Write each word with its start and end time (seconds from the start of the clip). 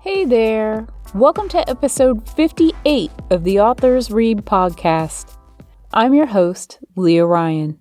Hey 0.00 0.24
there! 0.24 0.86
Welcome 1.12 1.48
to 1.48 1.68
episode 1.68 2.28
58 2.30 3.10
of 3.30 3.42
the 3.42 3.58
Authors 3.58 4.12
Read 4.12 4.44
podcast. 4.44 5.36
I'm 5.92 6.14
your 6.14 6.26
host, 6.26 6.78
Leah 6.94 7.26
Ryan. 7.26 7.80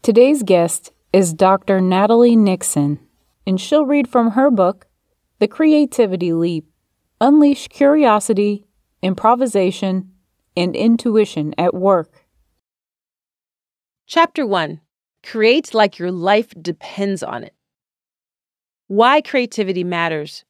Today's 0.00 0.44
guest 0.44 0.92
is 1.12 1.34
Dr. 1.34 1.80
Natalie 1.80 2.36
Nixon, 2.36 3.00
and 3.44 3.60
she'll 3.60 3.84
read 3.84 4.06
from 4.06 4.30
her 4.30 4.48
book, 4.48 4.86
The 5.40 5.48
Creativity 5.48 6.32
Leap 6.32 6.70
Unleash 7.20 7.66
Curiosity, 7.66 8.68
Improvisation, 9.02 10.12
and 10.56 10.76
Intuition 10.76 11.52
at 11.58 11.74
Work. 11.74 12.26
Chapter 14.06 14.46
1 14.46 14.80
Create 15.24 15.74
like 15.74 15.98
your 15.98 16.12
life 16.12 16.54
depends 16.62 17.24
on 17.24 17.42
it. 17.42 17.54
Why 18.86 19.20
creativity 19.20 19.82
matters. 19.82 20.44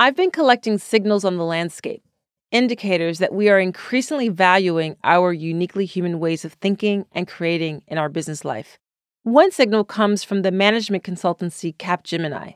I've 0.00 0.16
been 0.16 0.30
collecting 0.30 0.78
signals 0.78 1.26
on 1.26 1.36
the 1.36 1.44
landscape, 1.44 2.02
indicators 2.50 3.18
that 3.18 3.34
we 3.34 3.50
are 3.50 3.60
increasingly 3.60 4.30
valuing 4.30 4.96
our 5.04 5.30
uniquely 5.30 5.84
human 5.84 6.18
ways 6.18 6.42
of 6.42 6.54
thinking 6.54 7.04
and 7.12 7.28
creating 7.28 7.82
in 7.86 7.98
our 7.98 8.08
business 8.08 8.42
life. 8.42 8.78
One 9.24 9.50
signal 9.50 9.84
comes 9.84 10.24
from 10.24 10.40
the 10.40 10.50
management 10.50 11.04
consultancy 11.04 11.76
Capgemini. 11.76 12.54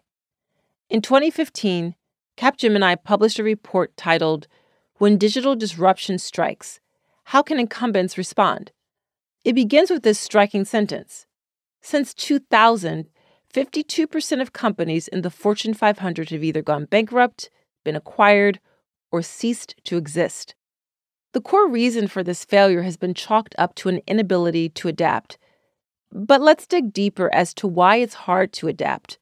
In 0.89 1.03
2015, 1.03 1.95
Capgemini 2.39 2.97
published 3.05 3.39
a 3.39 3.45
report 3.45 3.95
titled 3.95 4.47
When 4.97 5.19
Digital 5.19 5.55
Disruption 5.55 6.19
Strikes 6.19 6.81
How 7.25 7.43
Can 7.43 7.61
Incumbents 7.61 8.17
Respond? 8.17 8.73
It 9.45 9.53
begins 9.53 9.91
with 9.91 10.03
this 10.03 10.19
striking 10.19 10.65
sentence 10.65 11.27
Since 11.83 12.15
2000, 12.15 13.11
52% 13.55 14.41
of 14.41 14.53
companies 14.53 15.07
in 15.07 15.23
the 15.23 15.31
Fortune 15.31 15.75
500 15.75 16.31
have 16.31 16.43
either 16.43 16.61
gone 16.61 16.87
bankrupt, 16.87 17.51
been 17.85 17.95
acquired, 17.95 18.59
or 19.13 19.23
ceased 19.23 19.77
to 19.85 19.97
exist. 19.97 20.57
The 21.35 21.41
core 21.41 21.69
reason 21.69 22.09
for 22.09 22.25
this 22.25 22.45
failure 22.45 22.83
has 22.83 22.97
been 22.97 23.15
chalked 23.15 23.55
up 23.57 23.77
to 23.77 23.89
an 23.89 24.01
inability 24.09 24.71
to 24.71 24.89
adapt. 24.89 25.39
But 26.11 26.41
let's 26.41 26.67
dig 26.67 26.93
deeper 26.93 27.33
as 27.33 27.55
to 27.55 27.69
why 27.69 27.97
it's 27.97 28.15
hard 28.15 28.53
to 28.55 28.67
adapt. 28.67 29.19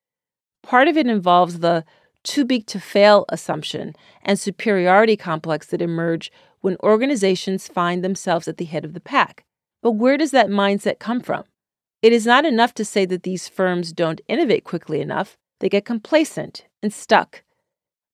Part 0.62 0.88
of 0.88 0.97
it 0.97 1.06
involves 1.06 1.58
the 1.58 1.84
too 2.22 2.47
big 2.47 2.66
to 2.69 2.80
fail 2.80 3.27
assumption 3.28 3.94
and 4.22 4.38
superiority 4.38 5.16
complex 5.16 5.66
that 5.66 5.83
emerge 5.83 6.33
when 6.62 6.77
organizations 6.83 7.69
find 7.69 8.03
themselves 8.03 8.48
at 8.48 8.56
the 8.56 8.64
head 8.64 8.84
of 8.84 8.94
the 8.94 9.00
pack. 9.00 9.44
But 9.83 9.92
where 9.92 10.16
does 10.16 10.30
that 10.30 10.48
mindset 10.48 10.98
come 10.98 11.20
from? 11.20 11.44
It 12.03 12.12
is 12.12 12.27
not 12.27 12.45
enough 12.45 12.75
to 12.75 12.84
say 12.84 13.05
that 13.06 13.22
these 13.22 13.48
firms 13.48 13.92
don't 13.92 14.20
innovate 14.27 14.64
quickly 14.64 15.00
enough, 15.00 15.39
they 15.61 15.69
get 15.69 15.84
complacent 15.84 16.67
and 16.83 16.92
stuck. 16.92 17.44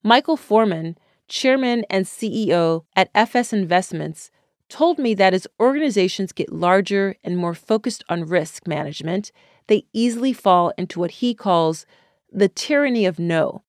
Michael 0.03 0.36
Forman, 0.36 0.98
chairman 1.27 1.84
and 1.89 2.05
CEO 2.05 2.84
at 2.95 3.08
FS 3.14 3.55
Investments, 3.55 4.30
told 4.69 4.98
me 4.98 5.14
that 5.14 5.33
as 5.33 5.47
organizations 5.58 6.33
get 6.33 6.53
larger 6.53 7.17
and 7.25 7.39
more 7.39 7.55
focused 7.55 8.05
on 8.11 8.27
risk 8.27 8.67
management, 8.67 9.33
they 9.69 9.86
easily 9.95 10.34
fall 10.34 10.73
into 10.77 11.00
what 11.00 11.12
he 11.12 11.34
calls 11.34 11.86
the 12.30 12.48
tyranny 12.48 13.06
of 13.06 13.19
no. 13.19 13.62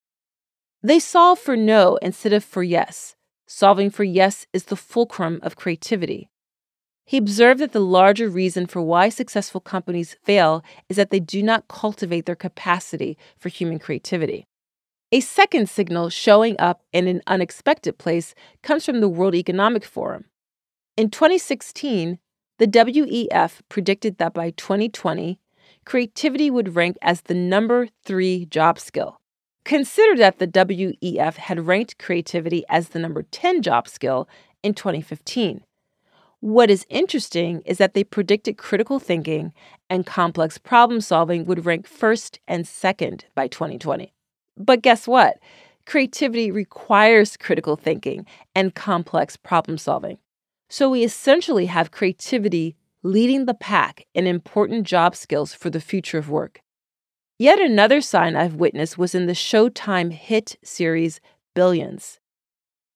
They 0.84 1.00
solve 1.00 1.40
for 1.40 1.56
no 1.56 1.98
instead 2.02 2.34
of 2.34 2.44
for 2.44 2.64
yes. 2.64 3.16
Solving 3.48 3.90
for 3.90 4.04
yes 4.04 4.46
is 4.52 4.66
the 4.66 4.76
fulcrum 4.76 5.40
of 5.42 5.56
creativity. 5.56 6.30
He 7.10 7.18
observed 7.18 7.60
that 7.60 7.72
the 7.72 7.80
larger 7.80 8.30
reason 8.30 8.68
for 8.68 8.84
why 8.84 9.10
successful 9.10 9.62
companies 9.62 10.16
fail 10.22 10.64
is 10.90 10.98
that 10.98 11.10
they 11.10 11.20
do 11.20 11.42
not 11.42 11.68
cultivate 11.68 12.28
their 12.28 12.36
capacity 12.36 13.18
for 13.36 13.50
human 13.50 13.80
creativity. 13.80 14.46
A 15.12 15.20
second 15.20 15.68
signal 15.70 16.12
showing 16.12 16.56
up 16.60 16.84
in 16.94 17.08
an 17.08 17.24
unexpected 17.26 17.98
place 17.98 18.36
comes 18.62 18.86
from 18.86 19.02
the 19.02 19.10
World 19.10 19.34
Economic 19.34 19.86
Forum. 19.86 20.26
In 20.98 21.10
2016, 21.10 22.20
the 22.60 22.68
WEF 22.68 23.62
predicted 23.70 24.20
that 24.20 24.36
by 24.36 24.52
2020, 24.52 25.40
creativity 25.86 26.52
would 26.52 26.76
rank 26.76 26.96
as 27.02 27.22
the 27.22 27.34
number 27.34 27.88
three 28.06 28.46
job 28.46 28.78
skill. 28.78 29.18
Consider 29.66 30.16
that 30.18 30.38
the 30.38 30.48
WEF 30.48 31.38
had 31.38 31.66
ranked 31.66 31.98
creativity 31.98 32.64
as 32.70 32.90
the 32.90 33.00
number 33.00 33.24
10 33.24 33.64
job 33.64 33.88
skill 33.88 34.30
in 34.62 34.76
2015. 34.76 35.64
What 36.42 36.70
is 36.70 36.86
interesting 36.90 37.62
is 37.66 37.80
that 37.80 37.94
they 37.94 38.04
predicted 38.06 38.58
critical 38.58 38.98
thinking 38.98 39.52
and 39.90 40.06
complex 40.06 40.58
problem 40.58 41.02
solving 41.02 41.46
would 41.46 41.66
rank 41.66 41.86
first 41.86 42.40
and 42.48 42.66
second 42.66 43.26
by 43.36 43.48
2020. 43.48 44.14
But 44.56 44.82
guess 44.82 45.06
what? 45.06 45.40
Creativity 45.86 46.50
requires 46.50 47.36
critical 47.36 47.76
thinking 47.76 48.26
and 48.56 48.74
complex 48.74 49.36
problem 49.36 49.78
solving. 49.78 50.18
So 50.70 50.90
we 50.90 51.04
essentially 51.04 51.66
have 51.66 51.92
creativity 51.92 52.78
leading 53.04 53.46
the 53.46 53.54
pack 53.54 54.06
in 54.14 54.26
important 54.26 54.88
job 54.88 55.16
skills 55.16 55.54
for 55.54 55.70
the 55.70 55.82
future 55.82 56.18
of 56.18 56.30
work. 56.30 56.62
Yet 57.38 57.60
another 57.60 58.00
sign 58.00 58.36
I've 58.38 58.56
witnessed 58.56 58.98
was 58.98 59.14
in 59.14 59.26
the 59.26 59.34
Showtime 59.34 60.14
hit 60.14 60.58
series 60.64 61.20
Billions. 61.54 62.19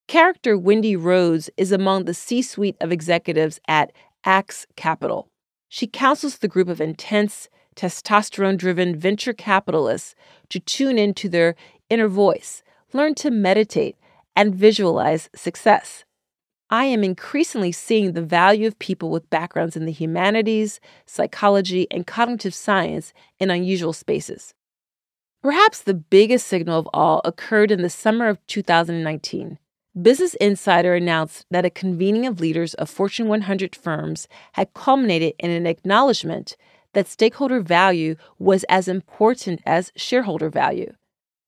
Character 0.07 0.57
Wendy 0.57 0.95
Rhodes 0.95 1.49
is 1.57 1.71
among 1.71 2.05
the 2.05 2.13
C 2.13 2.41
suite 2.41 2.75
of 2.81 2.91
executives 2.91 3.59
at 3.67 3.91
Axe 4.25 4.67
Capital. 4.75 5.29
She 5.69 5.87
counsels 5.87 6.37
the 6.37 6.47
group 6.47 6.67
of 6.67 6.81
intense, 6.81 7.49
testosterone 7.75 8.57
driven 8.57 8.95
venture 8.95 9.33
capitalists 9.33 10.13
to 10.49 10.59
tune 10.59 10.99
into 10.99 11.29
their 11.29 11.55
inner 11.89 12.09
voice, 12.09 12.63
learn 12.91 13.15
to 13.15 13.31
meditate, 13.31 13.95
and 14.35 14.53
visualize 14.53 15.29
success. 15.33 16.03
I 16.69 16.85
am 16.85 17.03
increasingly 17.03 17.71
seeing 17.71 18.11
the 18.11 18.21
value 18.21 18.67
of 18.67 18.77
people 18.79 19.09
with 19.09 19.29
backgrounds 19.29 19.75
in 19.75 19.85
the 19.85 19.91
humanities, 19.91 20.79
psychology, 21.05 21.87
and 21.89 22.05
cognitive 22.05 22.53
science 22.53 23.13
in 23.39 23.49
unusual 23.49 23.93
spaces. 23.93 24.53
Perhaps 25.41 25.81
the 25.81 25.93
biggest 25.93 26.45
signal 26.47 26.79
of 26.79 26.89
all 26.93 27.21
occurred 27.25 27.71
in 27.71 27.81
the 27.81 27.89
summer 27.89 28.27
of 28.27 28.45
2019 28.47 29.57
Business 30.01 30.33
Insider 30.35 30.95
announced 30.95 31.45
that 31.51 31.65
a 31.65 31.69
convening 31.69 32.25
of 32.25 32.39
leaders 32.39 32.73
of 32.75 32.89
Fortune 32.89 33.27
100 33.27 33.75
firms 33.75 34.27
had 34.53 34.73
culminated 34.73 35.35
in 35.37 35.51
an 35.51 35.67
acknowledgement 35.67 36.57
that 36.93 37.07
stakeholder 37.07 37.59
value 37.59 38.15
was 38.39 38.63
as 38.69 38.87
important 38.87 39.61
as 39.67 39.91
shareholder 39.95 40.49
value. 40.49 40.91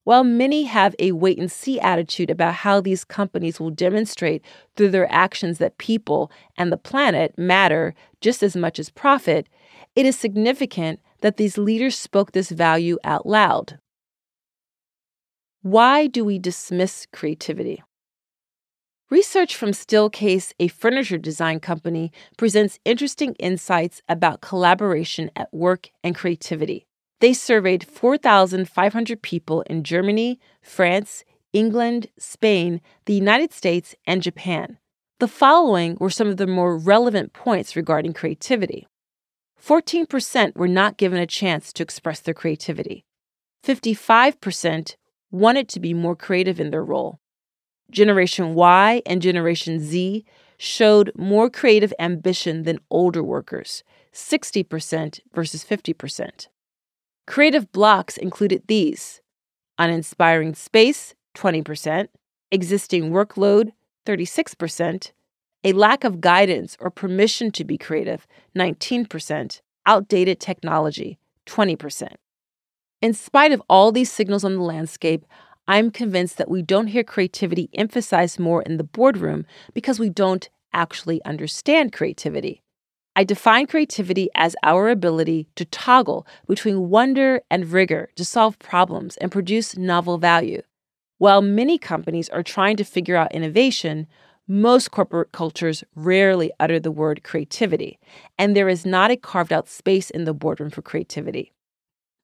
While 0.04 0.22
many 0.22 0.62
have 0.62 0.94
a 1.00 1.10
wait 1.10 1.38
and 1.38 1.50
see 1.50 1.80
attitude 1.80 2.30
about 2.30 2.54
how 2.54 2.80
these 2.80 3.02
companies 3.02 3.58
will 3.58 3.70
demonstrate 3.70 4.44
through 4.76 4.90
their 4.90 5.12
actions 5.12 5.58
that 5.58 5.78
people 5.78 6.30
and 6.56 6.70
the 6.70 6.76
planet 6.76 7.36
matter 7.36 7.96
just 8.20 8.44
as 8.44 8.54
much 8.54 8.78
as 8.78 8.90
profit, 8.90 9.48
it 9.96 10.06
is 10.06 10.16
significant 10.16 11.00
that 11.20 11.36
these 11.36 11.58
leaders 11.58 11.98
spoke 11.98 12.30
this 12.30 12.50
value 12.50 12.96
out 13.02 13.26
loud. 13.26 13.80
Why 15.62 16.06
do 16.06 16.24
we 16.24 16.38
dismiss 16.38 17.08
creativity? 17.12 17.82
Research 19.08 19.54
from 19.54 19.70
Steelcase, 19.70 20.52
a 20.58 20.66
furniture 20.66 21.16
design 21.16 21.60
company, 21.60 22.10
presents 22.36 22.80
interesting 22.84 23.34
insights 23.34 24.02
about 24.08 24.40
collaboration 24.40 25.30
at 25.36 25.52
work 25.54 25.90
and 26.02 26.12
creativity. 26.12 26.86
They 27.20 27.32
surveyed 27.32 27.86
4,500 27.86 29.22
people 29.22 29.62
in 29.62 29.84
Germany, 29.84 30.40
France, 30.60 31.22
England, 31.52 32.08
Spain, 32.18 32.80
the 33.04 33.14
United 33.14 33.52
States, 33.52 33.94
and 34.08 34.22
Japan. 34.22 34.78
The 35.20 35.28
following 35.28 35.96
were 36.00 36.10
some 36.10 36.26
of 36.26 36.36
the 36.36 36.48
more 36.48 36.76
relevant 36.76 37.32
points 37.32 37.76
regarding 37.76 38.12
creativity 38.12 38.88
14% 39.64 40.56
were 40.56 40.68
not 40.68 40.98
given 40.98 41.18
a 41.18 41.26
chance 41.26 41.72
to 41.72 41.82
express 41.82 42.20
their 42.20 42.34
creativity, 42.34 43.04
55% 43.64 44.96
wanted 45.30 45.68
to 45.68 45.80
be 45.80 45.94
more 45.94 46.14
creative 46.14 46.60
in 46.60 46.70
their 46.70 46.84
role. 46.84 47.20
Generation 47.90 48.54
Y 48.54 49.02
and 49.06 49.22
Generation 49.22 49.80
Z 49.80 50.24
showed 50.58 51.12
more 51.16 51.50
creative 51.50 51.92
ambition 51.98 52.62
than 52.62 52.80
older 52.90 53.22
workers, 53.22 53.82
60% 54.12 55.20
versus 55.34 55.64
50%. 55.64 56.48
Creative 57.26 57.70
blocks 57.72 58.16
included 58.16 58.62
these 58.66 59.20
uninspiring 59.78 60.54
space, 60.54 61.14
20%, 61.34 62.08
existing 62.50 63.10
workload, 63.10 63.72
36%, 64.06 65.12
a 65.64 65.72
lack 65.72 66.04
of 66.04 66.20
guidance 66.20 66.76
or 66.80 66.90
permission 66.90 67.50
to 67.50 67.64
be 67.64 67.76
creative, 67.76 68.26
19%, 68.56 69.60
outdated 69.84 70.40
technology, 70.40 71.18
20%. 71.46 72.08
In 73.02 73.12
spite 73.12 73.52
of 73.52 73.62
all 73.68 73.92
these 73.92 74.10
signals 74.10 74.44
on 74.44 74.54
the 74.54 74.62
landscape, 74.62 75.26
I'm 75.68 75.90
convinced 75.90 76.38
that 76.38 76.50
we 76.50 76.62
don't 76.62 76.86
hear 76.86 77.02
creativity 77.02 77.68
emphasized 77.74 78.38
more 78.38 78.62
in 78.62 78.76
the 78.76 78.84
boardroom 78.84 79.46
because 79.74 79.98
we 79.98 80.08
don't 80.08 80.48
actually 80.72 81.24
understand 81.24 81.92
creativity. 81.92 82.62
I 83.16 83.24
define 83.24 83.66
creativity 83.66 84.28
as 84.34 84.54
our 84.62 84.88
ability 84.88 85.48
to 85.56 85.64
toggle 85.64 86.26
between 86.46 86.88
wonder 86.90 87.40
and 87.50 87.72
rigor 87.72 88.10
to 88.14 88.24
solve 88.24 88.58
problems 88.60 89.16
and 89.16 89.32
produce 89.32 89.76
novel 89.76 90.18
value. 90.18 90.62
While 91.18 91.42
many 91.42 91.78
companies 91.78 92.28
are 92.28 92.42
trying 92.42 92.76
to 92.76 92.84
figure 92.84 93.16
out 93.16 93.34
innovation, 93.34 94.06
most 94.46 94.92
corporate 94.92 95.32
cultures 95.32 95.82
rarely 95.96 96.52
utter 96.60 96.78
the 96.78 96.92
word 96.92 97.24
creativity, 97.24 97.98
and 98.38 98.54
there 98.54 98.68
is 98.68 98.86
not 98.86 99.10
a 99.10 99.16
carved 99.16 99.52
out 99.52 99.68
space 99.68 100.10
in 100.10 100.24
the 100.24 100.34
boardroom 100.34 100.70
for 100.70 100.82
creativity. 100.82 101.52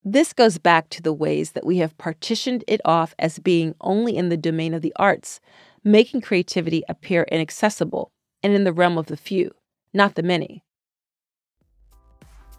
This 0.05 0.33
goes 0.33 0.59
back 0.59 0.89
to 0.91 1.03
the 1.03 1.13
ways 1.13 1.53
that 1.53 1.65
we 1.65 1.79
have 1.79 1.97
partitioned 1.97 2.65
it 2.67 2.81
off 2.85 3.15
as 3.21 3.39
being 3.39 3.77
only 3.81 4.17
in 4.17 4.31
the 4.31 4.37
domain 4.37 4.75
of 4.75 4.83
the 4.83 4.93
arts, 4.97 5.39
making 5.85 6.23
creativity 6.23 6.83
appear 6.89 7.23
inaccessible 7.31 8.11
and 8.43 8.53
in 8.53 8.65
the 8.65 8.73
realm 8.73 8.99
of 8.99 9.07
the 9.07 9.17
few, 9.17 9.53
not 9.95 10.17
the 10.17 10.23
many. 10.25 10.65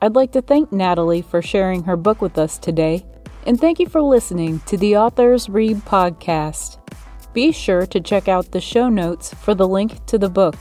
I'd 0.01 0.15
like 0.15 0.31
to 0.33 0.41
thank 0.41 0.71
Natalie 0.71 1.21
for 1.21 1.41
sharing 1.41 1.83
her 1.83 1.97
book 1.97 2.21
with 2.21 2.37
us 2.37 2.57
today, 2.57 3.05
and 3.45 3.59
thank 3.59 3.77
you 3.77 3.89
for 3.89 4.01
listening 4.01 4.61
to 4.61 4.77
the 4.77 4.95
Authors 4.95 5.49
Read 5.49 5.77
podcast. 5.79 6.79
Be 7.33 7.51
sure 7.51 7.85
to 7.87 7.99
check 7.99 8.29
out 8.29 8.53
the 8.53 8.61
show 8.61 8.87
notes 8.87 9.33
for 9.33 9.53
the 9.53 9.67
link 9.67 10.05
to 10.05 10.17
the 10.17 10.29
book. 10.29 10.55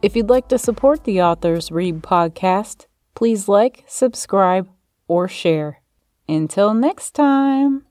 If 0.00 0.16
you'd 0.16 0.30
like 0.30 0.48
to 0.48 0.58
support 0.58 1.04
the 1.04 1.20
Authors 1.20 1.70
Read 1.70 2.02
podcast, 2.02 2.86
please 3.14 3.48
like, 3.48 3.84
subscribe, 3.86 4.66
or 5.08 5.28
share. 5.28 5.81
Until 6.28 6.74
next 6.74 7.12
time. 7.12 7.84